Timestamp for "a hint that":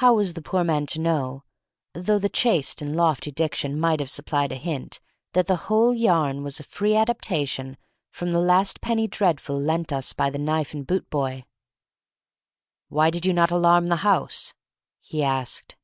4.50-5.46